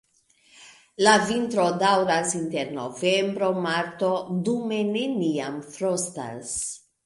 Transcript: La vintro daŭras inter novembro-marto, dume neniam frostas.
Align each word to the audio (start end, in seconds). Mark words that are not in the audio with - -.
La 1.07 1.11
vintro 1.31 1.65
daŭras 1.83 2.33
inter 2.41 2.73
novembro-marto, 2.79 4.11
dume 4.51 4.83
neniam 4.97 5.63
frostas. 5.79 6.61